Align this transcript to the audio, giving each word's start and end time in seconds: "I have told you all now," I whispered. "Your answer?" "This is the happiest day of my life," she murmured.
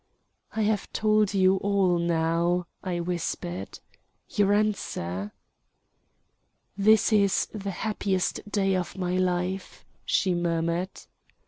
"I 0.53 0.63
have 0.63 0.91
told 0.93 1.35
you 1.35 1.57
all 1.57 1.99
now," 1.99 2.65
I 2.83 2.99
whispered. 3.01 3.77
"Your 4.29 4.51
answer?" 4.51 5.31
"This 6.75 7.13
is 7.13 7.45
the 7.53 7.69
happiest 7.69 8.49
day 8.51 8.75
of 8.75 8.97
my 8.97 9.15
life," 9.17 9.85
she 10.03 10.33
murmured. 10.33 10.89